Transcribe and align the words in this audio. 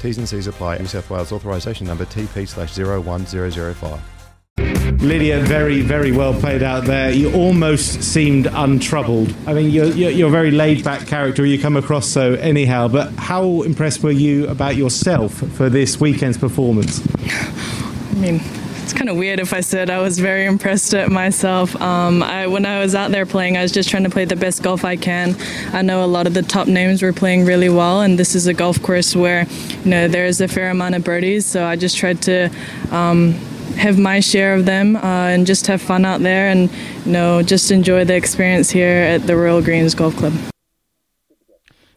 T's 0.00 0.18
and 0.18 0.28
C's 0.28 0.46
apply. 0.46 0.78
New 0.78 0.86
South 0.86 1.08
Wales 1.10 1.32
authorisation 1.32 1.86
number 1.86 2.04
TP 2.04 2.46
slash 2.46 2.76
01005. 2.76 4.00
Lydia, 5.02 5.40
very, 5.40 5.82
very 5.82 6.10
well 6.10 6.32
played 6.34 6.62
out 6.62 6.84
there. 6.84 7.10
You 7.10 7.32
almost 7.34 8.02
seemed 8.02 8.46
untroubled. 8.46 9.34
I 9.46 9.52
mean, 9.52 9.70
you're, 9.70 9.86
you're, 9.92 10.10
you're 10.10 10.28
a 10.28 10.32
very 10.32 10.50
laid 10.50 10.82
back 10.84 11.06
character. 11.06 11.44
You 11.44 11.60
come 11.60 11.76
across 11.76 12.08
so 12.08 12.34
anyhow, 12.34 12.88
but 12.88 13.12
how 13.14 13.62
impressed 13.62 14.02
were 14.02 14.10
you 14.10 14.48
about 14.48 14.76
yourself 14.76 15.34
for 15.34 15.68
this 15.68 16.00
weekend's 16.00 16.38
performance? 16.38 17.00
I 17.18 18.14
mean, 18.14 18.40
it's 18.86 18.92
kind 18.92 19.08
of 19.08 19.16
weird 19.16 19.40
if 19.40 19.52
I 19.52 19.62
said 19.62 19.90
I 19.90 20.00
was 20.00 20.20
very 20.20 20.46
impressed 20.46 20.94
at 20.94 21.10
myself. 21.10 21.74
Um, 21.82 22.22
I, 22.22 22.46
when 22.46 22.64
I 22.64 22.78
was 22.78 22.94
out 22.94 23.10
there 23.10 23.26
playing, 23.26 23.56
I 23.56 23.62
was 23.62 23.72
just 23.72 23.88
trying 23.88 24.04
to 24.04 24.10
play 24.10 24.24
the 24.24 24.36
best 24.36 24.62
golf 24.62 24.84
I 24.84 24.94
can. 24.94 25.34
I 25.72 25.82
know 25.82 26.04
a 26.04 26.06
lot 26.06 26.28
of 26.28 26.34
the 26.34 26.42
top 26.42 26.68
names 26.68 27.02
were 27.02 27.12
playing 27.12 27.46
really 27.46 27.68
well, 27.68 28.02
and 28.02 28.16
this 28.16 28.36
is 28.36 28.46
a 28.46 28.54
golf 28.54 28.80
course 28.80 29.16
where 29.16 29.44
you 29.82 29.90
know 29.90 30.06
there 30.06 30.24
is 30.24 30.40
a 30.40 30.46
fair 30.46 30.70
amount 30.70 30.94
of 30.94 31.02
birdies. 31.02 31.44
So 31.44 31.66
I 31.66 31.74
just 31.74 31.96
tried 31.96 32.22
to. 32.22 32.48
Um, 32.92 33.34
have 33.76 33.98
my 33.98 34.20
share 34.20 34.54
of 34.54 34.64
them 34.64 34.96
uh, 34.96 35.00
and 35.26 35.46
just 35.46 35.66
have 35.66 35.82
fun 35.82 36.06
out 36.06 36.22
there 36.22 36.48
and 36.48 36.70
you 37.04 37.12
know 37.12 37.42
just 37.42 37.70
enjoy 37.70 38.04
the 38.04 38.14
experience 38.14 38.70
here 38.70 39.02
at 39.02 39.26
the 39.26 39.36
Royal 39.36 39.60
Greens 39.60 39.94
Golf 39.94 40.16
Club. 40.16 40.32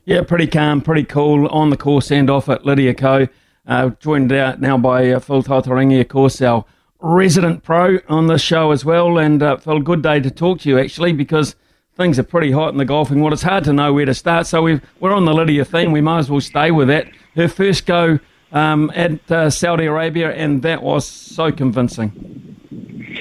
Yeah, 0.03 0.23
pretty 0.23 0.47
calm, 0.47 0.81
pretty 0.81 1.05
cool 1.05 1.47
on 1.49 1.69
the 1.69 1.77
course 1.77 2.11
and 2.11 2.29
off 2.29 2.49
at 2.49 2.65
Lydia 2.65 2.95
Ko. 2.95 3.27
Uh, 3.65 3.91
joined 4.01 4.33
out 4.33 4.59
now 4.59 4.77
by 4.77 5.11
uh, 5.11 5.19
Phil 5.19 5.43
Tataurangi, 5.43 6.01
of 6.01 6.07
course, 6.09 6.41
our 6.41 6.65
resident 7.02 7.64
pro 7.64 8.00
on 8.08 8.28
this 8.28 8.42
show 8.42 8.72
as 8.72 8.83
well. 8.83 9.17
And 9.17 9.42
uh, 9.42 9.58
Phil, 9.58 9.80
good 9.80 10.02
day 10.02 10.19
to 10.19 10.31
talk 10.31 10.61
to 10.61 10.69
you 10.69 10.80
actually 10.80 11.14
because 11.14 11.56
things 11.95 12.19
are 12.19 12.23
pretty 12.23 12.52
hot 12.52 12.72
in 12.72 12.78
the 12.78 12.86
golfing 12.86 13.22
world. 13.22 13.33
It's 13.33 13.44
hard 13.44 13.64
to 13.66 13.73
know 13.73 13.94
where 13.94 14.06
to 14.06 14.14
start. 14.14 14.47
So 14.47 14.61
we 14.61 14.81
we're 15.00 15.14
on 15.14 15.25
the 15.25 15.33
Lydia 15.33 15.66
theme. 15.66 15.91
We 15.91 16.02
might 16.02 16.19
as 16.19 16.30
well 16.30 16.41
stay 16.41 16.72
with 16.72 16.88
that. 16.88 17.08
Her 17.36 17.47
first 17.47 17.86
go 17.86 18.19
um, 18.52 18.91
at 18.95 19.31
uh, 19.31 19.50
Saudi 19.50 19.86
Arabia, 19.86 20.31
and 20.31 20.61
that 20.64 20.81
was 20.81 21.08
so 21.08 21.52
convincing. 21.52 22.56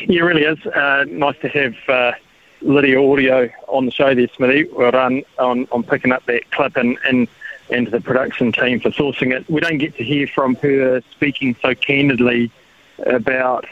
Yeah, 0.09 0.23
really 0.23 0.43
is. 0.43 0.65
Uh, 0.67 1.05
nice 1.09 1.37
to 1.41 1.49
have 1.49 1.75
uh, 1.89 2.13
Lydia 2.63 3.01
Audio 3.01 3.51
on 3.67 3.87
the 3.87 3.93
show 3.93 4.15
there, 4.15 4.29
Smithy. 4.29 4.65
Well 4.73 4.91
done 4.91 5.23
on, 5.39 5.69
on 5.71 5.83
picking 5.83 6.13
up 6.13 6.25
that 6.27 6.51
clip 6.51 6.77
and, 6.77 6.99
and, 7.05 7.29
and 7.71 7.89
the 7.89 8.01
production 8.01 8.53
team 8.53 8.81
for 8.81 8.91
sourcing 8.91 9.37
it. 9.37 9.49
We 9.51 9.61
don't 9.61 9.79
get 9.79 9.97
to 9.97 10.05
hear 10.05 10.27
from 10.27 10.55
her 10.57 11.03
speaking 11.11 11.57
so 11.61 11.75
candidly 11.75 12.51
about 13.07 13.67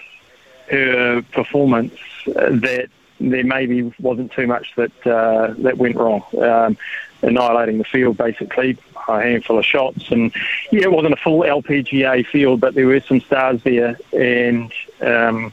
her 0.70 1.22
performance 1.32 1.94
uh, 2.28 2.50
that 2.50 2.88
there 3.18 3.44
maybe 3.44 3.92
wasn't 3.98 4.32
too 4.32 4.46
much 4.46 4.74
that 4.76 5.06
uh, 5.06 5.54
that 5.58 5.78
went 5.78 5.96
wrong. 5.96 6.22
Um, 6.38 6.76
annihilating 7.22 7.78
the 7.78 7.84
field 7.84 8.16
basically, 8.16 8.76
a 9.08 9.22
handful 9.22 9.58
of 9.58 9.64
shots, 9.64 10.10
and 10.10 10.34
yeah, 10.70 10.82
it 10.82 10.92
wasn't 10.92 11.14
a 11.14 11.16
full 11.16 11.40
LPGA 11.40 12.26
field, 12.26 12.60
but 12.60 12.74
there 12.74 12.86
were 12.86 13.00
some 13.00 13.20
stars 13.20 13.62
there, 13.62 13.98
and 14.12 14.72
um, 15.00 15.52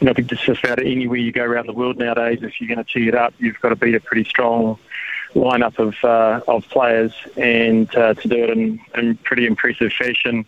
you 0.00 0.06
know, 0.06 0.10
I 0.10 0.14
think 0.14 0.28
just 0.28 0.64
about 0.64 0.80
anywhere 0.80 1.18
you 1.18 1.32
go 1.32 1.44
around 1.44 1.66
the 1.66 1.72
world 1.72 1.98
nowadays, 1.98 2.40
if 2.42 2.60
you're 2.60 2.74
going 2.74 2.84
to 2.84 2.92
tee 2.92 3.08
it 3.08 3.14
up, 3.14 3.34
you've 3.38 3.60
got 3.60 3.68
to 3.68 3.76
beat 3.76 3.94
a 3.94 4.00
pretty 4.00 4.24
strong 4.24 4.78
lineup 5.34 5.78
of 5.78 5.94
uh, 6.02 6.40
of 6.48 6.68
players, 6.68 7.12
and 7.36 7.94
uh, 7.94 8.14
to 8.14 8.28
do 8.28 8.44
it 8.44 8.50
in, 8.50 8.80
in 8.96 9.16
pretty 9.18 9.46
impressive 9.46 9.92
fashion. 9.92 10.44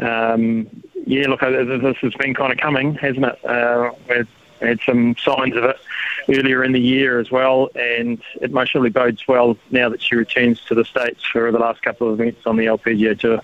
Um, 0.00 0.68
yeah, 1.06 1.28
look, 1.28 1.40
this 1.40 1.96
has 1.98 2.14
been 2.14 2.34
kind 2.34 2.52
of 2.52 2.58
coming, 2.58 2.94
hasn't 2.94 3.24
it? 3.24 3.44
Uh, 3.44 3.90
we've 4.08 4.28
had 4.60 4.80
some 4.84 5.16
signs 5.16 5.56
of 5.56 5.64
it 5.64 5.76
earlier 6.28 6.62
in 6.62 6.72
the 6.72 6.80
year 6.80 7.18
as 7.18 7.30
well, 7.30 7.70
and 7.74 8.22
it 8.40 8.52
most 8.52 8.70
surely 8.70 8.90
bodes 8.90 9.26
well 9.26 9.56
now 9.70 9.88
that 9.88 10.02
she 10.02 10.14
returns 10.14 10.60
to 10.66 10.74
the 10.74 10.84
States 10.84 11.24
for 11.24 11.50
the 11.50 11.58
last 11.58 11.82
couple 11.82 12.08
of 12.08 12.20
events 12.20 12.42
on 12.46 12.56
the 12.56 12.66
LPGA 12.66 13.18
Tour. 13.18 13.40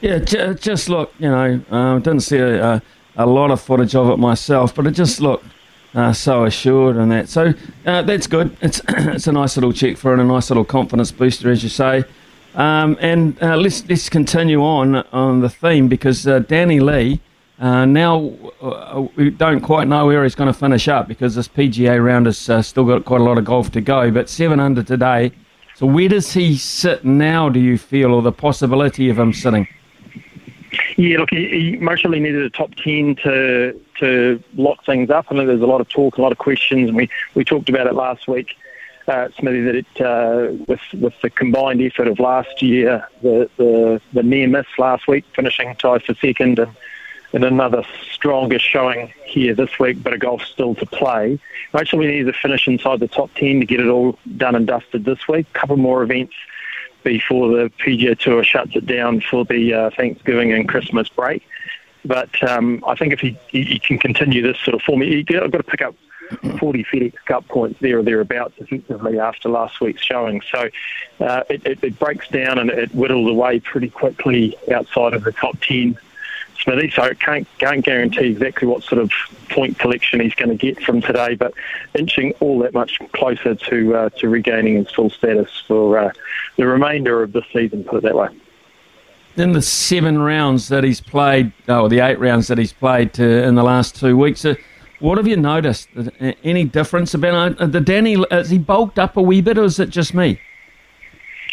Yeah, 0.00 0.18
just 0.18 0.88
look, 0.88 1.14
you 1.18 1.30
know, 1.30 1.62
I 1.70 1.74
uh, 1.74 1.98
didn't 2.00 2.20
see 2.20 2.38
a, 2.38 2.82
a, 3.16 3.26
lot 3.26 3.50
of 3.50 3.60
footage 3.62 3.94
of 3.94 4.10
it 4.10 4.18
myself, 4.18 4.74
but 4.74 4.86
it 4.86 4.90
just 4.90 5.20
looked 5.20 5.46
uh, 5.94 6.12
so 6.12 6.44
assured 6.44 6.96
and 6.96 7.10
that. 7.12 7.30
So 7.30 7.54
uh, 7.86 8.02
that's 8.02 8.26
good. 8.26 8.54
It's 8.60 8.82
it's 8.88 9.26
a 9.26 9.32
nice 9.32 9.56
little 9.56 9.72
check 9.72 9.96
for 9.96 10.12
and 10.12 10.20
a 10.20 10.24
nice 10.24 10.50
little 10.50 10.66
confidence 10.66 11.12
booster, 11.12 11.50
as 11.50 11.62
you 11.62 11.70
say. 11.70 12.04
Um, 12.56 12.96
and 13.00 13.40
uh, 13.42 13.56
let's 13.56 13.86
let's 13.86 14.08
continue 14.08 14.62
on 14.64 14.96
on 15.12 15.40
the 15.40 15.50
theme 15.50 15.88
because 15.88 16.26
uh, 16.26 16.40
Danny 16.40 16.80
Lee. 16.80 17.20
Uh, 17.58 17.86
now 17.86 18.34
uh, 18.60 19.06
we 19.16 19.30
don't 19.30 19.60
quite 19.60 19.88
know 19.88 20.06
where 20.06 20.22
he's 20.24 20.34
going 20.34 20.52
to 20.52 20.58
finish 20.58 20.88
up 20.88 21.08
because 21.08 21.34
this 21.36 21.48
PGA 21.48 22.02
round 22.04 22.26
has 22.26 22.50
uh, 22.50 22.60
still 22.60 22.84
got 22.84 23.06
quite 23.06 23.22
a 23.22 23.24
lot 23.24 23.38
of 23.38 23.46
golf 23.46 23.70
to 23.72 23.80
go. 23.80 24.10
But 24.10 24.28
seven 24.28 24.60
under 24.60 24.82
today. 24.82 25.32
So 25.74 25.86
where 25.86 26.08
does 26.08 26.32
he 26.32 26.56
sit 26.56 27.04
now? 27.04 27.48
Do 27.50 27.60
you 27.60 27.76
feel, 27.76 28.14
or 28.14 28.22
the 28.22 28.32
possibility 28.32 29.10
of 29.10 29.18
him 29.18 29.32
sitting? 29.34 29.68
Yeah, 30.96 31.18
look, 31.18 31.30
he, 31.30 31.78
he 31.78 32.20
needed 32.20 32.42
a 32.42 32.50
top 32.50 32.74
ten 32.76 33.16
to 33.16 33.78
to 33.98 34.42
lock 34.54 34.84
things 34.86 35.10
up. 35.10 35.26
I 35.30 35.44
there's 35.44 35.60
a 35.60 35.66
lot 35.66 35.82
of 35.82 35.88
talk, 35.90 36.16
a 36.16 36.22
lot 36.22 36.32
of 36.32 36.38
questions, 36.38 36.88
and 36.88 36.96
we 36.96 37.10
we 37.34 37.44
talked 37.44 37.68
about 37.68 37.86
it 37.86 37.94
last 37.94 38.26
week 38.28 38.56
uh, 39.08 39.28
Smithy, 39.38 39.60
that 39.62 39.74
it, 39.76 40.00
uh, 40.00 40.52
with 40.66 40.80
with 40.94 41.14
the 41.22 41.30
combined 41.30 41.80
effort 41.80 42.08
of 42.08 42.18
last 42.18 42.62
year, 42.62 43.06
the 43.22 43.48
the, 43.56 44.00
the 44.12 44.22
near 44.22 44.48
miss 44.48 44.66
last 44.78 45.06
week, 45.06 45.24
finishing 45.34 45.74
tied 45.76 46.02
for 46.02 46.14
second, 46.14 46.58
and, 46.58 46.76
and 47.32 47.44
another 47.44 47.84
stronger 48.12 48.58
showing 48.58 49.12
here 49.24 49.54
this 49.54 49.78
week, 49.78 50.02
but 50.02 50.12
a 50.12 50.18
golf 50.18 50.42
still 50.42 50.74
to 50.76 50.86
play. 50.86 51.38
Actually, 51.74 52.06
we 52.06 52.12
need 52.12 52.24
to 52.24 52.32
finish 52.32 52.66
inside 52.66 53.00
the 53.00 53.08
top 53.08 53.32
ten 53.34 53.60
to 53.60 53.66
get 53.66 53.80
it 53.80 53.88
all 53.88 54.18
done 54.36 54.54
and 54.54 54.66
dusted 54.66 55.04
this 55.04 55.28
week. 55.28 55.46
A 55.54 55.58
couple 55.58 55.76
more 55.76 56.02
events 56.02 56.34
before 57.04 57.48
the 57.48 57.70
PGA 57.78 58.18
Tour 58.18 58.42
shuts 58.42 58.74
it 58.74 58.86
down 58.86 59.20
for 59.20 59.44
the 59.44 59.72
uh, 59.72 59.90
Thanksgiving 59.90 60.52
and 60.52 60.68
Christmas 60.68 61.08
break. 61.08 61.46
But 62.04 62.42
um, 62.48 62.84
I 62.86 62.94
think 62.94 63.12
if 63.12 63.20
he, 63.20 63.36
he, 63.48 63.78
can 63.78 63.98
continue 63.98 64.42
this 64.42 64.58
sort 64.60 64.74
of 64.74 64.82
form, 64.82 65.00
he's 65.02 65.24
got 65.24 65.50
to 65.50 65.62
pick 65.62 65.82
up 65.82 65.94
40 66.58 66.84
FedEx 66.84 67.14
Cup 67.24 67.46
points 67.48 67.78
there 67.80 67.98
or 67.98 68.02
thereabouts 68.02 68.54
effectively 68.58 69.18
after 69.18 69.48
last 69.48 69.80
week's 69.80 70.02
showing. 70.02 70.42
So 70.50 70.68
uh, 71.20 71.42
it, 71.48 71.64
it, 71.66 71.78
it, 71.82 71.98
breaks 71.98 72.28
down 72.28 72.58
and 72.58 72.70
it 72.70 72.90
whittles 72.90 73.28
away 73.28 73.60
pretty 73.60 73.90
quickly 73.90 74.56
outside 74.72 75.14
of 75.14 75.24
the 75.24 75.32
top 75.32 75.58
10. 75.60 75.98
Smithy, 76.58 76.90
so 76.90 77.12
can't 77.14 77.46
can't 77.58 77.84
guarantee 77.84 78.30
exactly 78.30 78.66
what 78.66 78.82
sort 78.82 79.00
of 79.00 79.12
point 79.50 79.78
collection 79.78 80.20
he's 80.20 80.34
going 80.34 80.48
to 80.48 80.56
get 80.56 80.82
from 80.82 81.02
today, 81.02 81.34
but 81.34 81.52
inching 81.94 82.32
all 82.40 82.58
that 82.60 82.72
much 82.72 82.98
closer 83.12 83.54
to 83.54 83.94
uh, 83.94 84.08
to 84.16 84.28
regaining 84.28 84.76
his 84.76 84.90
full 84.90 85.10
status 85.10 85.50
for 85.68 85.98
uh, 85.98 86.12
the 86.56 86.66
remainder 86.66 87.22
of 87.22 87.32
the 87.32 87.42
season. 87.52 87.84
Put 87.84 87.98
it 87.98 88.02
that 88.04 88.16
way. 88.16 88.28
In 89.36 89.52
the 89.52 89.60
seven 89.60 90.18
rounds 90.18 90.68
that 90.68 90.82
he's 90.82 91.00
played, 91.00 91.52
oh, 91.68 91.88
the 91.88 92.00
eight 92.00 92.18
rounds 92.18 92.48
that 92.48 92.56
he's 92.56 92.72
played 92.72 93.12
to, 93.14 93.44
in 93.44 93.54
the 93.54 93.62
last 93.62 93.94
two 93.94 94.16
weeks, 94.16 94.46
uh, 94.46 94.54
what 94.98 95.18
have 95.18 95.26
you 95.26 95.36
noticed? 95.36 95.88
Any 96.42 96.64
difference 96.64 97.14
about 97.14 97.58
uh, 97.58 97.66
the 97.66 97.80
Danny? 97.80 98.24
Has 98.30 98.50
he 98.50 98.58
bulked 98.58 98.98
up 98.98 99.16
a 99.16 99.22
wee 99.22 99.40
bit, 99.40 99.58
or 99.58 99.64
is 99.64 99.78
it 99.78 99.90
just 99.90 100.14
me? 100.14 100.40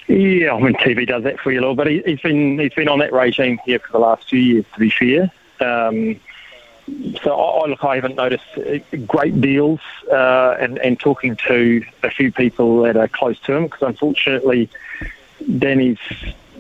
Yeah, 0.08 0.54
I 0.54 0.60
mean 0.60 0.74
TV 0.76 1.08
does 1.08 1.24
that 1.24 1.40
for 1.40 1.52
you 1.52 1.60
a 1.60 1.62
little, 1.62 1.76
but 1.76 1.88
he, 1.88 2.04
has 2.06 2.20
been 2.20 2.60
he's 2.60 2.74
been 2.74 2.90
on 2.90 3.00
that 3.00 3.14
regime 3.14 3.60
here 3.66 3.80
for 3.80 3.92
the 3.92 4.00
last 4.00 4.30
few 4.30 4.40
years. 4.40 4.66
To 4.74 4.80
be 4.80 4.90
fair, 4.90 5.32
um, 5.60 6.20
so 7.22 7.40
I, 7.40 7.68
look, 7.68 7.84
I 7.84 7.96
haven't 7.96 8.16
noticed 8.16 8.46
uh, 8.58 8.80
great 9.08 9.40
deals, 9.40 9.80
uh, 10.12 10.56
and 10.60 10.78
and 10.80 11.00
talking 11.00 11.36
to 11.48 11.84
a 12.04 12.10
few 12.10 12.32
people 12.32 12.82
that 12.84 12.98
are 12.98 13.08
close 13.08 13.40
to 13.42 13.54
him, 13.54 13.64
because 13.66 13.82
unfortunately, 13.82 14.70
Danny's 15.58 16.00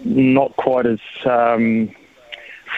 not 0.05 0.55
quite 0.55 0.85
as 0.85 0.99
um, 1.25 1.93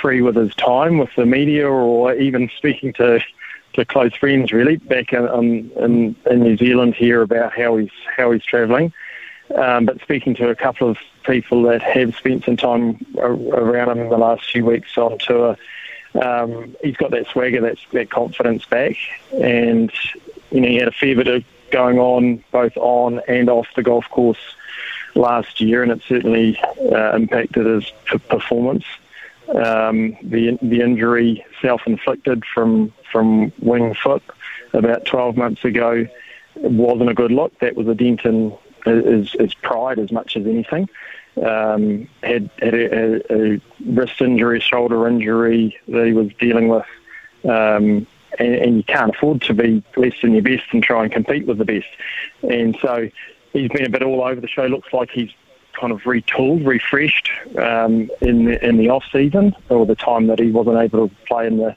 free 0.02 0.22
with 0.22 0.36
his 0.36 0.54
time 0.56 0.98
with 0.98 1.14
the 1.16 1.26
media 1.26 1.68
or 1.68 2.14
even 2.14 2.50
speaking 2.58 2.94
to 2.94 3.20
to 3.76 3.86
close 3.86 4.14
friends 4.16 4.52
really 4.52 4.78
back 4.78 5.14
in, 5.14 5.72
in, 5.78 6.16
in 6.26 6.40
New 6.40 6.58
Zealand 6.58 6.96
here 6.96 7.22
about 7.22 7.54
how 7.54 7.78
he's 7.78 7.92
how 8.16 8.32
he's 8.32 8.44
travelling. 8.44 8.94
Um, 9.54 9.86
but 9.86 10.02
speaking 10.02 10.34
to 10.36 10.50
a 10.50 10.56
couple 10.56 10.90
of 10.90 10.98
people 11.24 11.64
that 11.64 11.82
have 11.84 12.16
spent 12.16 12.46
some 12.46 12.58
time 12.58 13.06
around 13.18 13.92
him 13.92 14.00
in 14.00 14.10
the 14.10 14.18
last 14.18 14.50
few 14.50 14.66
weeks 14.66 14.98
on 14.98 15.20
tour, 15.20 15.56
um, 16.24 16.76
he's 16.84 16.98
got 16.98 17.12
that 17.12 17.28
swagger, 17.28 17.62
that, 17.62 17.78
that 17.92 18.10
confidence 18.10 18.66
back, 18.66 18.96
and 19.34 19.92
you 20.52 20.62
know 20.62 20.68
he 20.68 20.78
had 20.78 20.88
a 20.88 20.92
fair 20.92 21.16
bit 21.16 21.28
of 21.28 21.44
going 21.72 22.00
on 22.00 22.44
both 22.52 22.76
on 22.78 23.22
and 23.28 23.50
off 23.50 23.68
the 23.76 23.84
golf 23.84 24.10
course 24.10 24.56
last 25.14 25.62
year, 25.62 25.84
and 25.84 25.92
it 25.92 26.02
certainly 26.08 26.60
uh, 26.92 27.16
impacted 27.16 27.66
his 27.66 27.92
p- 28.06 28.18
performance. 28.18 28.86
Um, 29.48 30.18
the 30.24 30.58
the 30.62 30.82
injury 30.82 31.46
self-inflicted 31.62 32.44
from 32.46 32.94
from 33.12 33.52
Winged 33.60 33.98
Foot 33.98 34.24
about 34.74 35.06
12 35.06 35.38
months 35.38 35.64
ago 35.64 36.08
wasn't 36.56 37.10
a 37.10 37.14
good 37.14 37.32
look. 37.32 37.58
That 37.60 37.76
was 37.76 37.88
a 37.88 37.96
dent 37.96 38.26
in 38.26 38.58
his, 38.86 39.34
his 39.34 39.54
pride 39.56 40.00
as 40.00 40.12
much 40.12 40.38
as 40.38 40.46
anything. 40.46 40.90
Um, 41.38 42.08
had 42.24 42.50
had 42.60 42.74
a, 42.74 43.34
a, 43.34 43.62
wrist 43.86 44.22
injury, 44.22 44.62
shoulder 44.62 45.06
injury 45.08 45.78
that 45.90 46.06
he 46.06 46.14
was 46.14 46.30
dealing 46.40 46.70
with, 46.70 46.86
um, 47.44 48.08
and, 48.40 48.56
and, 48.56 48.78
you 48.78 48.84
can't 48.84 49.14
afford 49.14 49.42
to 49.42 49.54
be 49.54 49.84
less 49.98 50.14
than 50.22 50.32
your 50.32 50.44
best 50.44 50.64
and 50.72 50.82
try 50.82 51.04
and 51.04 51.12
compete 51.12 51.46
with 51.46 51.58
the 51.58 51.66
best. 51.66 51.88
And 52.50 52.78
so 52.82 53.10
he's 53.52 53.68
been 53.68 53.86
a 53.86 53.90
bit 53.90 54.02
all 54.02 54.24
over 54.24 54.40
the 54.40 54.48
show. 54.48 54.66
Looks 54.68 54.94
like 54.94 55.12
he's 55.12 55.32
kind 55.76 55.92
of 55.92 56.02
retooled, 56.02 56.66
refreshed 56.66 57.32
um, 57.58 58.10
in 58.22 58.46
the 58.46 58.66
in 58.66 58.78
the 58.78 58.90
off 58.90 59.04
season 59.12 59.56
or 59.70 59.86
the 59.86 59.96
time 59.96 60.28
that 60.28 60.40
he 60.40 60.52
wasn't 60.52 60.78
able 60.78 61.08
to 61.08 61.16
play 61.26 61.48
in 61.48 61.58
the 61.58 61.76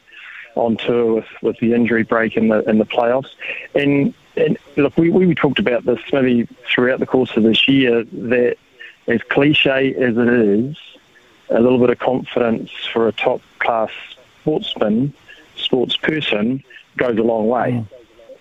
on 0.55 0.77
tour 0.77 1.15
with, 1.15 1.27
with 1.43 1.59
the 1.61 1.73
injury 1.73 2.03
break 2.03 2.37
in 2.37 2.49
the 2.49 2.69
in 2.69 2.79
the 2.79 2.87
playoffs. 2.87 3.31
And 3.75 4.15
and 4.37 4.59
look, 4.77 4.97
we, 4.97 5.11
we 5.11 5.35
talked 5.35 5.59
about 5.59 5.85
this 5.85 6.01
maybe 6.13 6.49
throughout 6.73 7.01
the 7.01 7.07
course 7.07 7.37
of 7.37 7.43
this 7.43 7.67
year 7.69 8.05
that 8.05 8.57
as 9.09 9.23
cliche 9.23 9.95
as 9.95 10.17
it 10.17 10.29
is, 10.29 10.77
a 11.51 11.61
little 11.61 11.79
bit 11.79 11.91
of 11.91 11.99
confidence 11.99 12.71
for 12.93 13.09
a 13.09 13.13
top 13.13 13.41
class 13.59 13.91
sportsman, 14.41 15.13
sports 15.57 15.97
person, 15.97 16.63
goes 16.97 17.19
a 17.19 17.23
long 17.23 17.49
way. 17.49 17.73
Mm. 17.73 17.89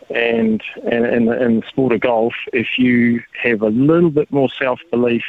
And, 0.09 0.63
and 0.89 1.05
in, 1.05 1.25
the, 1.25 1.43
in 1.43 1.59
the 1.59 1.67
sport 1.67 1.93
of 1.93 1.99
golf, 1.99 2.33
if 2.53 2.77
you 2.77 3.23
have 3.41 3.61
a 3.61 3.69
little 3.69 4.09
bit 4.09 4.31
more 4.31 4.49
self 4.49 4.79
belief 4.89 5.25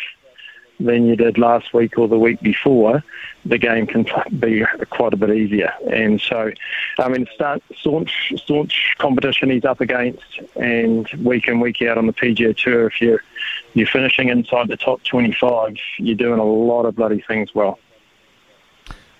than 0.80 1.06
you 1.06 1.16
did 1.16 1.38
last 1.38 1.74
week 1.74 1.98
or 1.98 2.08
the 2.08 2.18
week 2.18 2.40
before, 2.40 3.02
the 3.44 3.58
game 3.58 3.86
can 3.86 4.06
be 4.38 4.64
quite 4.90 5.12
a 5.12 5.16
bit 5.16 5.30
easier. 5.30 5.72
And 5.90 6.20
so, 6.20 6.52
I 6.98 7.08
mean, 7.08 7.26
start 7.34 7.62
staunch, 7.76 8.32
staunch 8.36 8.94
competition 8.98 9.50
he's 9.50 9.64
up 9.64 9.80
against, 9.80 10.40
and 10.56 11.08
week 11.22 11.48
in 11.48 11.60
week 11.60 11.82
out 11.82 11.98
on 11.98 12.06
the 12.06 12.12
PGA 12.12 12.56
Tour, 12.56 12.86
if 12.86 13.00
you're 13.00 13.22
you're 13.74 13.86
finishing 13.86 14.28
inside 14.28 14.68
the 14.68 14.76
top 14.76 15.02
25, 15.04 15.76
you're 15.98 16.16
doing 16.16 16.40
a 16.40 16.44
lot 16.44 16.84
of 16.84 16.96
bloody 16.96 17.20
things 17.20 17.54
well. 17.54 17.78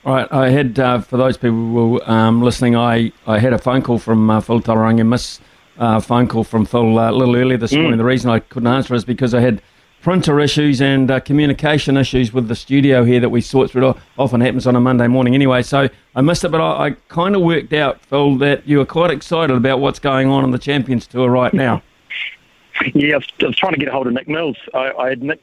All 0.05 0.15
right, 0.15 0.29
I 0.33 0.49
had 0.49 0.79
uh, 0.79 1.01
for 1.01 1.17
those 1.17 1.37
people 1.37 1.57
who 1.57 1.91
were 1.91 2.11
um, 2.11 2.41
listening, 2.41 2.77
I, 2.77 3.13
I 3.27 3.39
had 3.39 3.53
a 3.53 3.59
phone 3.59 3.83
call 3.83 3.99
from 3.99 4.31
uh, 4.31 4.41
Phil 4.41 4.61
Tataurangi, 4.61 5.07
miss 5.07 5.41
uh, 5.79 6.01
phone 6.01 6.29
call 6.29 6.45
from 6.45 6.65
Phil 6.65 6.99
uh, 6.99 7.11
a 7.11 7.13
little 7.13 7.37
earlier 7.37 7.57
this 7.57 7.73
mm. 7.73 7.83
morning. 7.83 7.99
The 7.99 8.05
reason 8.05 8.31
I 8.31 8.41
couldn't 8.41 8.69
answer 8.69 8.95
is 8.95 9.05
because 9.05 9.35
I 9.35 9.41
had 9.41 9.63
printer 10.03 10.41
issues 10.41 10.81
and 10.81 11.11
uh, 11.11 11.21
communication 11.21 11.97
issues 11.97 12.33
with 12.33 12.49
the 12.49 12.55
studio 12.55 13.05
here 13.05 13.21
that 13.21 13.29
we 13.29 13.41
sort 13.41 13.71
through. 13.71 13.91
It 13.91 13.97
often 14.19 14.41
happens 14.41 14.67
on 14.67 14.77
a 14.77 14.81
Monday 14.81 15.09
morning 15.09 15.35
anyway. 15.35 15.63
So 15.63 15.89
I 16.15 16.21
missed 16.21 16.45
it, 16.45 16.51
but 16.51 16.61
I, 16.61 16.87
I 16.87 16.91
kind 17.09 17.35
of 17.35 17.43
worked 17.43 17.73
out, 17.73 18.01
Phil, 18.03 18.37
that 18.37 18.67
you 18.67 18.79
were 18.79 18.87
quite 18.87 19.11
excited 19.11 19.57
about 19.57 19.81
what's 19.81 19.99
going 19.99 20.29
on 20.29 20.45
on 20.45 20.51
the 20.51 20.59
Champions 20.59 21.07
Tour 21.07 21.31
right 21.31 21.53
now. 21.53 21.83
Yeah, 22.95 23.15
I 23.15 23.17
was, 23.17 23.27
I 23.43 23.47
was 23.47 23.57
trying 23.57 23.73
to 23.73 23.79
get 23.81 23.89
a 23.89 23.91
hold 23.91 24.07
of 24.07 24.13
Nick 24.13 24.29
Mills. 24.29 24.57
I, 24.73 24.93
I 24.93 25.09
had 25.09 25.21
Nick 25.21 25.43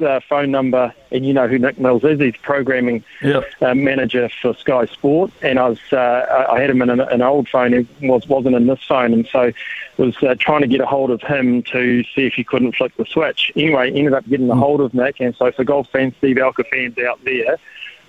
uh, 0.00 0.20
phone 0.28 0.50
number, 0.50 0.92
and 1.10 1.26
you 1.26 1.32
know 1.32 1.48
who 1.48 1.58
Nick 1.58 1.78
Mills 1.78 2.04
is. 2.04 2.20
He's 2.20 2.36
programming 2.36 3.04
yep. 3.22 3.44
uh, 3.60 3.74
manager 3.74 4.28
for 4.42 4.54
Sky 4.54 4.86
Sport, 4.86 5.30
and 5.42 5.58
I 5.58 5.68
was 5.68 5.80
uh, 5.92 6.46
I 6.50 6.60
had 6.60 6.70
him 6.70 6.82
in 6.82 6.90
an, 6.90 7.00
an, 7.00 7.22
old 7.22 7.48
phone. 7.48 7.74
It 7.74 7.86
was 8.00 8.26
wasn't 8.28 8.56
in 8.56 8.66
this 8.66 8.82
phone, 8.82 9.12
and 9.12 9.26
so 9.26 9.52
was 9.96 10.16
uh, 10.22 10.34
trying 10.38 10.62
to 10.62 10.66
get 10.66 10.80
a 10.80 10.86
hold 10.86 11.10
of 11.10 11.20
him 11.22 11.62
to 11.64 12.02
see 12.14 12.26
if 12.26 12.34
he 12.34 12.44
couldn't 12.44 12.76
flick 12.76 12.96
the 12.96 13.04
switch. 13.04 13.52
Anyway, 13.56 13.92
ended 13.92 14.14
up 14.14 14.28
getting 14.28 14.50
a 14.50 14.54
hmm. 14.54 14.60
hold 14.60 14.80
of 14.80 14.94
Nick, 14.94 15.20
and 15.20 15.34
so 15.36 15.50
for 15.52 15.64
golf 15.64 15.88
fans, 15.90 16.14
Steve 16.18 16.36
Alker 16.36 16.66
fans 16.68 16.96
out 16.98 17.22
there. 17.24 17.58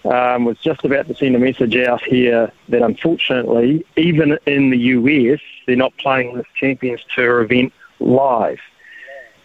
Um, 0.06 0.46
was 0.46 0.58
just 0.60 0.86
about 0.86 1.08
to 1.08 1.16
send 1.16 1.36
a 1.36 1.40
message 1.40 1.76
out 1.76 2.02
here 2.02 2.54
that 2.70 2.82
unfortunately, 2.82 3.86
even 3.98 4.40
in 4.46 4.70
the 4.70 4.78
US, 4.78 5.42
they're 5.68 5.76
not 5.76 5.96
playing 5.98 6.38
this 6.38 6.46
Champions 6.56 7.04
Tour 7.14 7.42
event 7.42 7.74
live. 8.00 8.62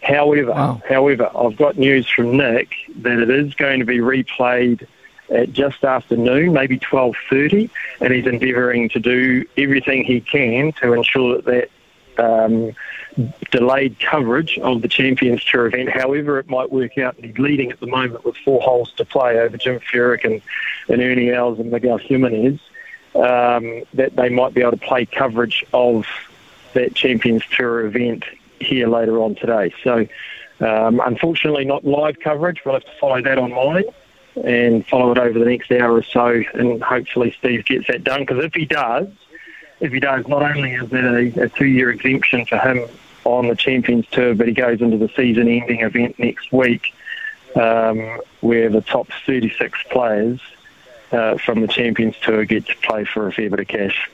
However, 0.05 0.51
wow. 0.51 0.81
however, 0.87 1.31
I've 1.35 1.57
got 1.57 1.77
news 1.77 2.07
from 2.07 2.37
Nick 2.37 2.69
that 2.97 3.19
it 3.19 3.29
is 3.29 3.55
going 3.55 3.79
to 3.79 3.85
be 3.85 3.97
replayed 3.97 4.85
at 5.31 5.51
just 5.51 5.83
after 5.83 6.15
noon, 6.15 6.53
maybe 6.53 6.77
12.30, 6.77 7.69
and 8.01 8.13
he's 8.13 8.27
endeavouring 8.27 8.89
to 8.89 8.99
do 8.99 9.45
everything 9.57 10.03
he 10.03 10.21
can 10.21 10.71
to 10.73 10.93
ensure 10.93 11.41
that 11.41 11.45
that 11.45 12.23
um, 12.23 12.71
delayed 13.49 13.99
coverage 13.99 14.59
of 14.59 14.83
the 14.83 14.87
Champions 14.87 15.43
Tour 15.43 15.67
event, 15.67 15.89
however 15.89 16.37
it 16.37 16.49
might 16.49 16.71
work 16.71 16.99
out, 16.99 17.15
he's 17.17 17.37
leading 17.39 17.71
at 17.71 17.79
the 17.79 17.87
moment 17.87 18.23
with 18.23 18.37
four 18.37 18.61
holes 18.61 18.93
to 18.93 19.05
play 19.05 19.39
over 19.39 19.57
Jim 19.57 19.79
Furyk 19.79 20.23
and, 20.23 20.41
and 20.87 21.01
Ernie 21.01 21.31
Els 21.31 21.59
and 21.59 21.71
Miguel 21.71 21.97
Jimenez, 21.97 22.59
um, 23.15 23.83
that 23.95 24.15
they 24.15 24.29
might 24.29 24.53
be 24.53 24.61
able 24.61 24.71
to 24.71 24.77
play 24.77 25.05
coverage 25.05 25.65
of 25.73 26.05
that 26.73 26.93
Champions 26.93 27.43
Tour 27.47 27.85
event 27.87 28.23
here 28.59 28.87
later 28.87 29.21
on 29.21 29.35
today. 29.35 29.73
So, 29.83 30.07
um, 30.59 31.01
unfortunately, 31.03 31.65
not 31.65 31.85
live 31.85 32.19
coverage. 32.19 32.61
We'll 32.65 32.75
have 32.75 32.85
to 32.85 32.97
follow 32.99 33.21
that 33.21 33.37
online 33.37 33.85
and 34.43 34.85
follow 34.87 35.11
it 35.11 35.17
over 35.17 35.37
the 35.39 35.45
next 35.45 35.71
hour 35.71 35.93
or 35.93 36.03
so, 36.03 36.43
and 36.53 36.83
hopefully 36.83 37.35
Steve 37.37 37.65
gets 37.65 37.87
that 37.87 38.03
done. 38.03 38.21
Because 38.21 38.43
if 38.43 38.53
he 38.53 38.65
does, 38.65 39.07
if 39.79 39.91
he 39.91 39.99
does, 39.99 40.27
not 40.27 40.41
only 40.41 40.73
is 40.73 40.91
it 40.91 41.37
a, 41.37 41.43
a 41.43 41.49
two-year 41.49 41.89
exemption 41.89 42.45
for 42.45 42.57
him 42.57 42.87
on 43.23 43.47
the 43.47 43.55
Champions 43.55 44.05
Tour, 44.11 44.35
but 44.35 44.47
he 44.47 44.53
goes 44.53 44.81
into 44.81 44.97
the 44.97 45.09
season-ending 45.09 45.81
event 45.81 46.19
next 46.19 46.51
week, 46.51 46.93
um, 47.55 48.19
where 48.41 48.69
the 48.69 48.81
top 48.81 49.07
36 49.25 49.83
players 49.89 50.41
uh, 51.11 51.37
from 51.37 51.61
the 51.61 51.67
Champions 51.67 52.15
Tour 52.21 52.45
get 52.45 52.67
to 52.67 52.75
play 52.77 53.05
for 53.05 53.27
a 53.27 53.31
fair 53.31 53.49
bit 53.49 53.59
of 53.59 53.67
cash. 53.67 54.09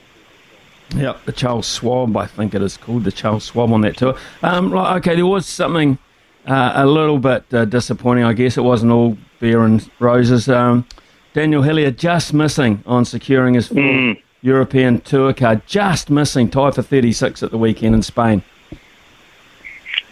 Yeah, 0.95 1.17
the 1.25 1.31
Charles 1.31 1.73
Schwab, 1.73 2.15
I 2.17 2.25
think 2.25 2.53
it 2.53 2.61
is 2.61 2.77
called 2.77 3.05
the 3.05 3.11
Charles 3.11 3.45
Schwab 3.45 3.71
on 3.71 3.81
that 3.81 3.97
tour. 3.97 4.17
Um, 4.43 4.73
okay, 4.73 5.15
there 5.15 5.25
was 5.25 5.45
something 5.45 5.97
uh, 6.45 6.73
a 6.75 6.85
little 6.85 7.17
bit 7.17 7.45
uh, 7.53 7.65
disappointing, 7.65 8.23
I 8.23 8.33
guess. 8.33 8.57
It 8.57 8.61
wasn't 8.61 8.91
all 8.91 9.17
beer 9.39 9.63
and 9.63 9.89
roses. 9.99 10.49
Um, 10.49 10.85
Daniel 11.33 11.61
Hillier 11.61 11.91
just 11.91 12.33
missing 12.33 12.83
on 12.85 13.05
securing 13.05 13.53
his 13.53 13.69
mm. 13.69 14.21
European 14.41 14.99
Tour 15.01 15.33
card, 15.33 15.65
just 15.65 16.09
missing, 16.09 16.49
tied 16.49 16.75
for 16.75 16.81
36 16.81 17.41
at 17.43 17.51
the 17.51 17.57
weekend 17.57 17.95
in 17.95 18.01
Spain. 18.01 18.43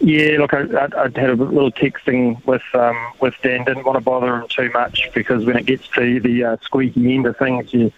Yeah, 0.00 0.38
look, 0.38 0.54
I, 0.54 0.62
I, 0.62 1.02
had 1.14 1.30
a 1.30 1.34
little 1.34 1.70
texting 1.70 2.42
with 2.46 2.62
um, 2.72 2.96
with 3.20 3.34
Dan. 3.42 3.64
Didn't 3.64 3.84
want 3.84 3.98
to 3.98 4.04
bother 4.04 4.36
him 4.36 4.48
too 4.48 4.70
much 4.70 5.10
because 5.12 5.44
when 5.44 5.56
it 5.58 5.66
gets 5.66 5.86
to 5.88 6.20
the 6.20 6.44
uh, 6.44 6.56
squeaky 6.62 7.14
end 7.14 7.26
of 7.26 7.36
things, 7.36 7.72
you 7.74 7.92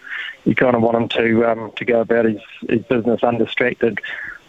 you 0.45 0.57
kind 0.57 0.75
of 0.75 0.83
want 0.83 0.97
him 0.97 1.09
to 1.11 1.47
um, 1.47 1.73
to 1.77 1.85
go 1.85 2.01
about 2.01 2.25
his, 2.25 2.41
his 2.69 2.83
business 2.83 3.23
undistracted. 3.23 4.01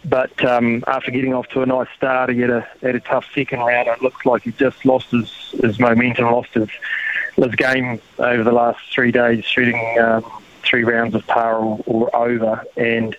But 0.04 0.44
um, 0.44 0.82
after 0.88 1.12
getting 1.12 1.32
off 1.32 1.46
to 1.50 1.62
a 1.62 1.66
nice 1.66 1.86
start, 1.96 2.30
he 2.30 2.40
had 2.40 2.50
a 2.50 2.68
had 2.82 2.96
a 2.96 3.00
tough 3.00 3.26
second 3.32 3.60
round. 3.60 3.86
It 3.86 4.02
looks 4.02 4.26
like 4.26 4.42
he 4.42 4.50
just 4.50 4.84
lost 4.84 5.12
his, 5.12 5.30
his 5.62 5.78
momentum, 5.78 6.26
lost 6.26 6.54
his 6.54 6.68
his 7.36 7.54
game 7.54 8.00
over 8.18 8.42
the 8.42 8.52
last 8.52 8.80
three 8.92 9.12
days, 9.12 9.44
shooting 9.44 9.98
um, 10.00 10.24
three 10.62 10.82
rounds 10.82 11.14
of 11.14 11.24
par 11.28 11.56
or, 11.56 11.80
or 11.86 12.16
over, 12.16 12.64
and 12.76 13.16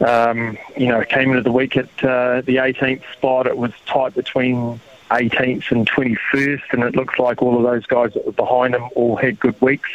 um, 0.00 0.58
you 0.76 0.86
know 0.86 1.04
came 1.04 1.30
into 1.30 1.42
the 1.42 1.52
week 1.52 1.76
at 1.76 1.88
uh, 2.02 2.40
the 2.42 2.56
18th 2.56 3.02
spot. 3.12 3.46
It 3.46 3.56
was 3.56 3.72
tight 3.86 4.14
between 4.14 4.80
18th 5.10 5.70
and 5.72 5.90
21st, 5.90 6.62
and 6.72 6.82
it 6.84 6.94
looks 6.94 7.18
like 7.18 7.42
all 7.42 7.56
of 7.56 7.62
those 7.62 7.86
guys 7.86 8.14
that 8.14 8.24
were 8.24 8.32
behind 8.32 8.74
him 8.74 8.88
all 8.94 9.16
had 9.16 9.38
good 9.40 9.60
weeks. 9.60 9.90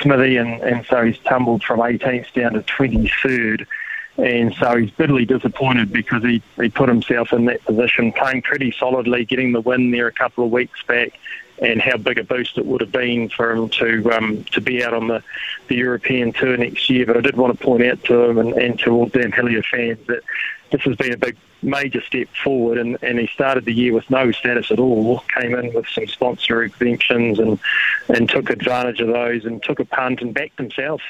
Smithy, 0.00 0.36
and, 0.36 0.60
and 0.62 0.84
so 0.86 1.04
he's 1.04 1.18
tumbled 1.18 1.62
from 1.62 1.78
18th 1.78 2.32
down 2.32 2.54
to 2.54 2.60
23rd. 2.62 3.66
And 4.16 4.54
so 4.54 4.76
he's 4.76 4.90
bitterly 4.90 5.24
disappointed 5.24 5.92
because 5.92 6.22
he, 6.22 6.42
he 6.60 6.68
put 6.68 6.88
himself 6.88 7.32
in 7.32 7.46
that 7.46 7.64
position, 7.64 8.12
playing 8.12 8.42
pretty 8.42 8.72
solidly, 8.72 9.24
getting 9.24 9.52
the 9.52 9.60
win 9.60 9.90
there 9.90 10.06
a 10.06 10.12
couple 10.12 10.44
of 10.44 10.50
weeks 10.50 10.82
back, 10.84 11.18
and 11.60 11.80
how 11.80 11.96
big 11.96 12.18
a 12.18 12.24
boost 12.24 12.58
it 12.58 12.66
would 12.66 12.80
have 12.80 12.92
been 12.92 13.28
for 13.28 13.52
him 13.52 13.68
to 13.68 14.10
um, 14.12 14.44
to 14.44 14.60
be 14.60 14.84
out 14.84 14.94
on 14.94 15.08
the, 15.08 15.22
the 15.68 15.76
European 15.76 16.32
tour 16.32 16.56
next 16.56 16.90
year. 16.90 17.06
But 17.06 17.16
I 17.16 17.20
did 17.20 17.36
want 17.36 17.58
to 17.58 17.64
point 17.64 17.84
out 17.84 18.02
to 18.04 18.22
him 18.24 18.38
and, 18.38 18.52
and 18.54 18.78
to 18.80 18.90
all 18.90 19.06
Dan 19.06 19.32
Hillier 19.32 19.62
fans 19.62 19.98
that 20.06 20.22
this 20.70 20.82
has 20.82 20.96
been 20.96 21.12
a 21.12 21.16
big 21.16 21.36
major 21.62 22.00
step 22.02 22.28
forward, 22.42 22.78
and, 22.78 22.98
and 23.02 23.18
he 23.18 23.26
started 23.28 23.64
the 23.64 23.72
year 23.72 23.94
with 23.94 24.10
no 24.10 24.32
status 24.32 24.70
at 24.70 24.78
all. 24.78 25.22
Came 25.34 25.54
in 25.54 25.72
with 25.72 25.88
some 25.88 26.06
sponsor 26.06 26.62
exemptions 26.62 27.38
and 27.38 27.58
and 28.08 28.28
took 28.28 28.50
advantage 28.50 29.00
of 29.00 29.08
those, 29.08 29.44
and 29.44 29.62
took 29.62 29.80
a 29.80 29.84
punt 29.84 30.20
and 30.20 30.34
backed 30.34 30.58
himself 30.58 31.00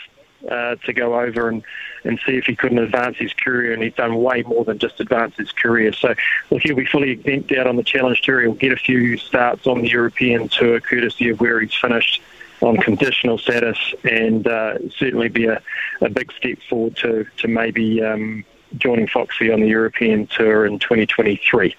uh, 0.51 0.77
to 0.85 0.93
go 0.93 1.19
over 1.19 1.49
and, 1.49 1.63
and 2.05 2.21
see 2.27 2.37
if 2.37 2.45
he 2.45 2.57
couldn't 2.57 2.79
advance 2.79 3.17
his 3.17 3.33
career, 3.33 3.73
and 3.73 3.83
he's 3.83 3.95
done 3.95 4.17
way 4.17 4.43
more 4.43 4.65
than 4.65 4.79
just 4.79 5.01
advance 5.01 5.37
his 5.37 5.53
career. 5.53 5.93
So, 5.93 6.15
look, 6.51 6.63
he'll 6.63 6.77
be 6.77 6.87
fully 6.87 7.11
exempt 7.11 7.53
out 7.53 7.67
on 7.67 7.77
the 7.77 7.83
Challenge 7.83 8.21
Tour. 8.21 8.43
He'll 8.43 8.53
get 8.53 8.73
a 8.73 8.77
few 8.77 9.17
starts 9.17 9.67
on 9.67 9.83
the 9.83 9.89
European 9.89 10.49
Tour, 10.49 10.81
courtesy 10.81 11.31
of 11.31 11.41
where 11.41 11.61
he's 11.61 11.75
finished 11.75 12.23
on 12.61 12.77
conditional 12.79 13.39
status, 13.39 13.79
and 14.05 14.47
uh, 14.47 14.79
certainly 14.97 15.29
be 15.29 15.47
a, 15.47 15.61
a 16.01 16.09
big 16.09 16.33
step 16.33 16.59
forward 16.69 16.97
to 16.97 17.27
to 17.39 17.49
maybe 17.49 18.03
um, 18.03 18.45
joining 18.77 19.07
Foxy 19.07 19.53
on 19.53 19.61
the 19.61 19.69
European 19.69 20.27
Tour 20.27 20.67
in 20.67 20.79
2023. 20.79 21.77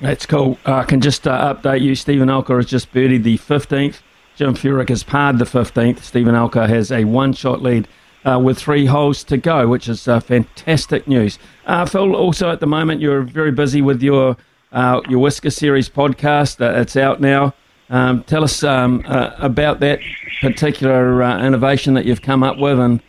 That's 0.00 0.24
cool. 0.24 0.58
Uh, 0.64 0.76
I 0.76 0.84
can 0.84 1.00
just 1.00 1.26
uh, 1.28 1.54
update 1.54 1.82
you. 1.82 1.94
Stephen 1.94 2.28
Alker 2.28 2.56
has 2.56 2.66
just 2.66 2.92
birdied 2.92 3.22
the 3.22 3.36
15th. 3.36 4.00
Jim 4.36 4.54
Furyk 4.54 4.88
has 4.88 5.02
parred 5.02 5.38
the 5.38 5.44
15th. 5.44 6.00
Stephen 6.00 6.34
Alker 6.34 6.68
has 6.68 6.90
a 6.90 7.04
one 7.04 7.32
shot 7.32 7.62
lead 7.62 7.86
uh, 8.24 8.38
with 8.42 8.58
three 8.58 8.86
holes 8.86 9.24
to 9.24 9.36
go, 9.36 9.68
which 9.68 9.88
is 9.88 10.06
uh, 10.06 10.20
fantastic 10.20 11.06
news. 11.06 11.38
Uh, 11.66 11.84
Phil, 11.86 12.14
also 12.14 12.50
at 12.50 12.60
the 12.60 12.66
moment, 12.66 13.00
you're 13.00 13.22
very 13.22 13.52
busy 13.52 13.82
with 13.82 14.02
your 14.02 14.36
uh, 14.72 15.00
your 15.08 15.18
Whisker 15.18 15.50
Series 15.50 15.88
podcast. 15.88 16.60
it's 16.78 16.96
out 16.96 17.20
now. 17.20 17.54
Um, 17.88 18.22
tell 18.22 18.44
us 18.44 18.62
um, 18.62 19.02
about 19.06 19.80
that 19.80 19.98
particular 20.40 21.20
innovation 21.44 21.94
that 21.94 22.04
you've 22.04 22.22
come 22.22 22.44
up 22.44 22.56
with 22.56 22.78
and 22.78 23.02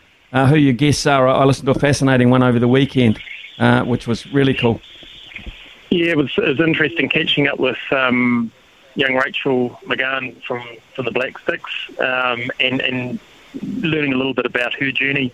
who 0.50 0.56
your 0.56 0.74
guests 0.74 1.06
are. 1.06 1.28
I 1.28 1.46
listened 1.46 1.68
to 1.68 1.72
a 1.74 1.80
fascinating 1.80 2.32
one 2.32 2.42
over 2.42 2.58
the 2.58 2.68
weekend, 2.68 3.20
which 3.86 4.08
was 4.08 4.26
really 4.34 4.56
cool. 4.56 4.82
Yeah, 5.92 6.14
it 6.14 6.18
was, 6.18 6.32
it 6.38 6.48
was 6.48 6.60
interesting 6.60 7.10
catching 7.10 7.48
up 7.48 7.60
with 7.60 7.78
um, 7.92 8.52
young 8.96 9.16
Rachel 9.16 9.72
McCann 9.86 10.42
from, 10.44 10.64
from 10.94 11.06
the 11.06 11.12
Black 11.12 11.38
Sticks 11.40 11.72
um, 12.00 12.50
and, 12.60 12.82
and 12.82 13.20
learning 13.64 14.14
a 14.14 14.18
little 14.18 14.34
bit 14.34 14.46
about 14.46 14.74
her 14.76 14.92
journey, 14.92 15.34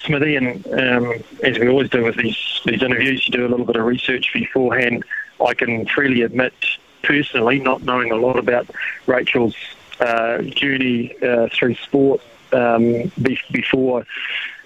Smithy. 0.00 0.36
And 0.36 0.66
um, 0.68 1.12
as 1.42 1.58
we 1.58 1.68
always 1.68 1.90
do 1.90 2.04
with 2.04 2.16
these, 2.16 2.60
these 2.64 2.82
interviews, 2.82 3.26
you 3.26 3.32
do 3.32 3.46
a 3.46 3.48
little 3.48 3.66
bit 3.66 3.76
of 3.76 3.84
research 3.84 4.32
beforehand. 4.32 5.04
I 5.44 5.54
can 5.54 5.86
freely 5.86 6.22
admit, 6.22 6.54
personally, 7.02 7.58
not 7.60 7.82
knowing 7.82 8.10
a 8.10 8.16
lot 8.16 8.38
about 8.38 8.68
Rachel's 9.06 9.56
uh, 10.00 10.42
journey 10.42 11.14
uh, 11.22 11.48
through 11.52 11.74
sport 11.76 12.20
um, 12.52 13.12
be- 13.20 13.40
before 13.50 14.06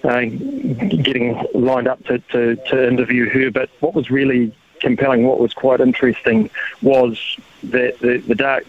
uh, 0.03 0.21
getting 0.21 1.43
lined 1.53 1.87
up 1.87 2.03
to, 2.05 2.19
to, 2.19 2.55
to 2.55 2.87
interview 2.87 3.29
her. 3.29 3.51
But 3.51 3.69
what 3.79 3.93
was 3.93 4.09
really 4.09 4.53
compelling, 4.83 5.25
what 5.25 5.39
was 5.39 5.53
quite 5.53 5.79
interesting, 5.81 6.49
was 6.81 7.37
that 7.63 7.97
the, 7.99 8.17
the 8.19 8.35
dark 8.35 8.65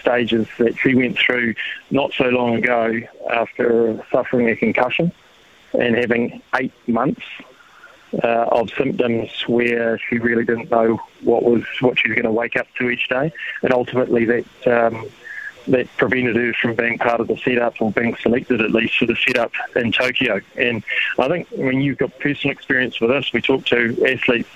stages 0.00 0.46
that 0.58 0.76
she 0.78 0.94
went 0.94 1.18
through 1.18 1.54
not 1.90 2.12
so 2.12 2.28
long 2.28 2.56
ago 2.56 3.00
after 3.30 4.02
suffering 4.10 4.48
a 4.48 4.56
concussion 4.56 5.12
and 5.78 5.96
having 5.96 6.40
eight 6.54 6.72
months 6.86 7.26
uh, 8.22 8.46
of 8.58 8.70
symptoms 8.70 9.30
where 9.46 9.98
she 9.98 10.18
really 10.18 10.44
didn't 10.44 10.70
know 10.70 10.98
what 11.22 11.42
was 11.42 11.64
what 11.80 11.98
she 11.98 12.08
was 12.08 12.14
going 12.14 12.24
to 12.24 12.32
wake 12.32 12.56
up 12.56 12.66
to 12.78 12.88
each 12.88 13.08
day, 13.08 13.32
and 13.62 13.72
ultimately 13.72 14.24
that 14.24 14.66
um, 14.66 15.06
that 15.68 15.86
prevented 15.96 16.36
her 16.36 16.52
from 16.54 16.74
being 16.74 16.96
part 16.98 17.20
of 17.20 17.26
the 17.26 17.36
setup 17.38 17.74
or 17.80 17.90
being 17.90 18.16
selected 18.16 18.60
at 18.60 18.70
least 18.70 18.96
for 18.98 19.06
the 19.06 19.16
setup 19.16 19.52
in 19.74 19.90
Tokyo. 19.92 20.40
And 20.56 20.82
I 21.18 21.28
think 21.28 21.48
when 21.50 21.80
you've 21.80 21.98
got 21.98 22.16
personal 22.20 22.52
experience 22.52 23.00
with 23.00 23.10
this, 23.10 23.32
we 23.32 23.40
talk 23.40 23.66
to 23.66 23.78
athletes 24.06 24.48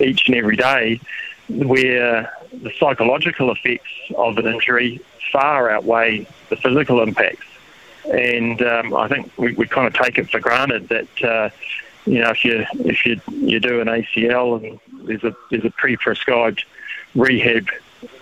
each 0.00 0.26
and 0.26 0.36
every 0.36 0.56
day 0.56 1.00
where 1.48 2.32
the 2.52 2.72
psychological 2.78 3.50
effects 3.52 3.90
of 4.16 4.38
an 4.38 4.46
injury 4.46 5.00
far 5.32 5.70
outweigh 5.70 6.26
the 6.48 6.56
physical 6.56 7.02
impacts. 7.02 7.46
And 8.04 8.62
um, 8.62 8.94
I 8.94 9.08
think 9.08 9.30
we, 9.36 9.52
we 9.54 9.66
kind 9.66 9.86
of 9.86 9.94
take 9.94 10.18
it 10.18 10.30
for 10.30 10.40
granted 10.40 10.88
that 10.88 11.22
uh, 11.24 11.50
you 12.04 12.20
know 12.20 12.30
if 12.30 12.44
you 12.44 12.64
if 12.74 13.04
you 13.04 13.20
you 13.32 13.58
do 13.58 13.80
an 13.80 13.88
ACL 13.88 14.62
and 14.62 14.80
there's 15.06 15.24
a 15.24 15.34
there's 15.50 15.64
a 15.64 15.70
pre-prescribed 15.70 16.64
rehab 17.14 17.68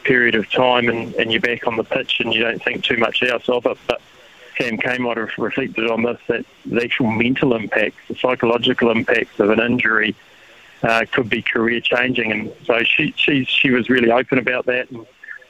period 0.05 0.35
of 0.35 0.51
time 0.51 0.89
and, 0.89 1.15
and 1.15 1.33
you're 1.33 1.41
back 1.41 1.67
on 1.67 1.77
the 1.77 1.85
pitch 1.85 2.21
and 2.21 2.33
you 2.33 2.41
don't 2.41 2.63
think 2.63 2.85
too 2.85 2.97
much 2.97 3.23
else 3.23 3.49
of 3.49 3.67
it. 3.67 3.77
But 3.87 4.01
Cam 4.57 4.79
K 4.79 4.99
might 4.99 5.17
have 5.17 5.37
reflected 5.37 5.91
on 5.91 6.03
this 6.03 6.21
that 6.29 6.47
the 6.65 6.83
actual 6.83 7.11
mental 7.11 7.55
impacts, 7.55 7.97
the 8.09 8.15
psychological 8.15 8.91
impacts 8.91 9.39
of 9.39 9.51
an 9.51 9.61
injury 9.61 10.15
uh, 10.85 11.05
could 11.11 11.29
be 11.29 11.43
career 11.43 11.81
changing. 11.81 12.31
And 12.31 12.53
so 12.65 12.83
she, 12.85 13.15
she, 13.17 13.45
she 13.45 13.71
was 13.71 13.89
really 13.89 14.11
open 14.11 14.39
about 14.39 14.67
that. 14.67 14.91
And 14.91 15.07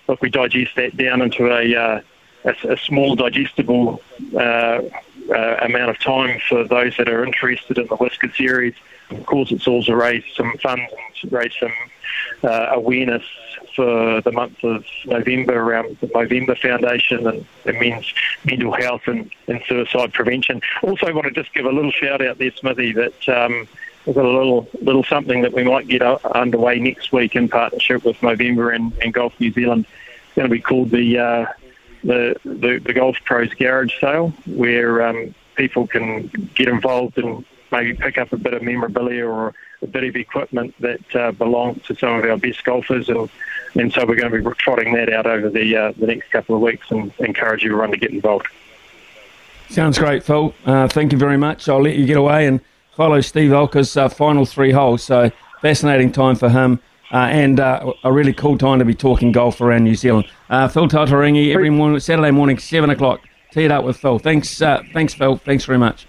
look, 0.08 0.22
we 0.22 0.30
digest 0.30 0.76
that 0.76 0.96
down 0.96 1.22
into 1.22 1.50
a, 1.50 1.74
uh, 1.74 2.00
a, 2.44 2.72
a, 2.72 2.76
small 2.76 3.16
digestible 3.16 4.00
uh, 4.34 4.38
uh, 4.38 5.56
amount 5.62 5.90
of 5.90 5.98
time 5.98 6.40
for 6.48 6.64
those 6.64 6.96
that 6.98 7.08
are 7.08 7.24
interested 7.24 7.78
in 7.78 7.86
the 7.88 7.96
Whisker 7.96 8.32
series. 8.32 8.74
Of 9.10 9.26
course, 9.26 9.50
it's 9.50 9.66
also 9.66 9.92
raised 9.92 10.26
some 10.36 10.56
funds 10.62 10.92
and 11.22 11.32
raised 11.32 11.56
some 11.58 11.72
uh, 12.42 12.68
awareness 12.72 13.24
for 13.74 14.20
the 14.20 14.30
month 14.30 14.62
of 14.62 14.84
November 15.04 15.58
around 15.58 15.96
the 16.00 16.06
Movember 16.06 16.56
Foundation 16.56 17.26
and 17.26 17.44
it 17.64 17.78
means 17.80 18.12
mental 18.44 18.72
health 18.72 19.02
and, 19.06 19.30
and 19.48 19.60
suicide 19.66 20.12
prevention. 20.12 20.60
Also, 20.82 21.12
want 21.12 21.26
to 21.26 21.32
just 21.32 21.52
give 21.54 21.66
a 21.66 21.72
little 21.72 21.90
shout 21.90 22.24
out 22.24 22.38
there, 22.38 22.52
Smithy, 22.52 22.92
that 22.92 23.28
um, 23.28 23.66
we've 24.06 24.14
got 24.14 24.24
a 24.24 24.28
little 24.28 24.68
little 24.80 25.04
something 25.04 25.42
that 25.42 25.52
we 25.52 25.64
might 25.64 25.88
get 25.88 26.02
underway 26.02 26.78
next 26.78 27.12
week 27.12 27.36
in 27.36 27.48
partnership 27.48 28.04
with 28.04 28.16
Movember 28.18 28.74
and, 28.74 28.92
and 29.02 29.12
Golf 29.12 29.38
New 29.40 29.52
Zealand. 29.52 29.86
It's 30.26 30.34
going 30.34 30.48
to 30.48 30.54
be 30.54 30.60
called 30.60 30.90
the 30.90 31.18
uh, 31.18 31.46
the, 32.02 32.36
the, 32.44 32.78
the 32.84 32.92
Golf 32.92 33.16
Pros 33.24 33.52
Garage 33.54 33.98
Sale, 33.98 34.34
where 34.46 35.06
um, 35.06 35.34
people 35.54 35.86
can 35.86 36.26
get 36.54 36.68
involved 36.68 37.16
and 37.18 37.44
maybe 37.72 37.94
pick 37.94 38.18
up 38.18 38.32
a 38.32 38.36
bit 38.36 38.52
of 38.52 38.62
memorabilia 38.62 39.26
or 39.26 39.54
a 39.82 39.86
bit 39.86 40.04
of 40.04 40.14
equipment 40.14 40.74
that 40.80 41.16
uh, 41.16 41.32
belongs 41.32 41.82
to 41.84 41.94
some 41.94 42.14
of 42.14 42.24
our 42.24 42.36
best 42.36 42.62
golfers, 42.64 43.08
and 43.08 43.30
and 43.74 43.92
so 43.92 44.04
we're 44.06 44.16
going 44.16 44.30
to 44.30 44.50
be 44.50 44.54
trotting 44.56 44.92
that 44.94 45.12
out 45.12 45.26
over 45.26 45.48
the 45.48 45.76
uh, 45.76 45.92
the 45.96 46.06
next 46.06 46.30
couple 46.30 46.54
of 46.54 46.60
weeks 46.60 46.90
and 46.90 47.12
encourage 47.18 47.64
everyone 47.64 47.90
to 47.90 47.96
get 47.96 48.10
involved. 48.10 48.46
Sounds 49.70 49.98
great, 49.98 50.22
Phil. 50.22 50.54
Uh, 50.66 50.86
thank 50.88 51.10
you 51.10 51.18
very 51.18 51.38
much. 51.38 51.68
I'll 51.68 51.82
let 51.82 51.96
you 51.96 52.06
get 52.06 52.18
away 52.18 52.46
and 52.46 52.60
follow 52.96 53.20
Steve 53.20 53.52
Alker's 53.52 53.96
uh, 53.96 54.08
final 54.08 54.44
three 54.46 54.72
holes. 54.72 55.02
So 55.02 55.30
fascinating 55.60 56.12
time 56.12 56.36
for 56.36 56.48
him. 56.48 56.80
Uh, 57.12 57.28
and 57.30 57.60
uh, 57.60 57.92
a 58.02 58.12
really 58.12 58.32
cool 58.32 58.58
time 58.58 58.80
to 58.80 58.84
be 58.84 58.94
talking 58.94 59.30
golf 59.30 59.60
around 59.60 59.84
New 59.84 59.94
Zealand. 59.94 60.26
Uh, 60.50 60.66
Phil 60.66 60.88
Tataurangi, 60.88 61.54
every 61.54 61.70
morning, 61.70 62.00
Saturday 62.00 62.32
morning, 62.32 62.58
seven 62.58 62.90
o'clock. 62.90 63.20
Tee 63.52 63.66
it 63.66 63.70
up 63.70 63.84
with 63.84 63.96
Phil. 63.96 64.18
Thanks, 64.18 64.60
uh, 64.60 64.82
thanks, 64.92 65.14
Phil. 65.14 65.36
Thanks 65.36 65.64
very 65.64 65.78
much. 65.78 66.06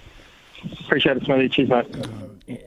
Appreciate 0.85 1.17
it, 1.17 1.25
Smithy. 1.25 1.49
Cheers, 1.49 1.69
mate. 1.69 2.61